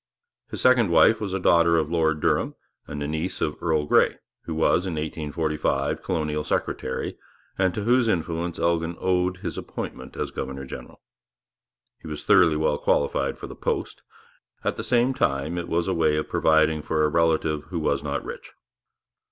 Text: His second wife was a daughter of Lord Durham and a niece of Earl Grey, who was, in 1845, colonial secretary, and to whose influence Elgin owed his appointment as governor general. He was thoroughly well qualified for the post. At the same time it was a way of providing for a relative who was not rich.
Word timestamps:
His 0.49 0.59
second 0.61 0.89
wife 0.89 1.21
was 1.21 1.31
a 1.31 1.39
daughter 1.39 1.77
of 1.77 1.91
Lord 1.91 2.21
Durham 2.21 2.55
and 2.87 3.03
a 3.03 3.07
niece 3.07 3.39
of 3.39 3.55
Earl 3.61 3.85
Grey, 3.85 4.17
who 4.45 4.55
was, 4.55 4.87
in 4.87 4.93
1845, 4.93 6.01
colonial 6.01 6.43
secretary, 6.43 7.19
and 7.55 7.71
to 7.75 7.83
whose 7.83 8.07
influence 8.07 8.57
Elgin 8.57 8.97
owed 8.99 9.37
his 9.37 9.59
appointment 9.59 10.17
as 10.17 10.31
governor 10.31 10.65
general. 10.65 11.03
He 12.01 12.07
was 12.07 12.23
thoroughly 12.23 12.55
well 12.57 12.79
qualified 12.79 13.37
for 13.37 13.45
the 13.45 13.55
post. 13.55 14.01
At 14.63 14.75
the 14.75 14.83
same 14.83 15.13
time 15.13 15.55
it 15.59 15.67
was 15.69 15.87
a 15.87 15.93
way 15.93 16.15
of 16.15 16.27
providing 16.27 16.81
for 16.81 17.03
a 17.03 17.07
relative 17.07 17.65
who 17.65 17.79
was 17.79 18.01
not 18.01 18.25
rich. 18.25 18.53